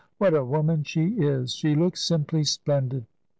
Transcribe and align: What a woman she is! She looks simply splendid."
What 0.17 0.33
a 0.33 0.43
woman 0.43 0.83
she 0.83 1.09
is! 1.09 1.53
She 1.53 1.75
looks 1.75 2.01
simply 2.03 2.43
splendid." 2.43 3.05